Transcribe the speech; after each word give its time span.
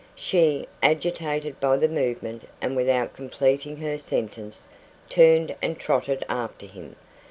She, 0.15 0.67
agitated 0.81 1.59
by 1.59 1.77
the 1.77 1.87
movement, 1.87 2.49
and 2.59 2.75
without 2.75 3.13
completing 3.13 3.77
her 3.77 3.99
sentence, 3.99 4.67
turned 5.09 5.53
and 5.61 5.77
trotted 5.77 6.25
after 6.27 6.65
him. 6.65 6.95